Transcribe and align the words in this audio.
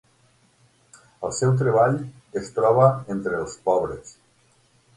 El 1.27 1.35
seu 1.41 1.53
treball 1.59 1.99
es 2.43 2.49
troba 2.57 2.89
entre 3.17 3.39
els 3.43 3.57
pobres. 3.69 4.19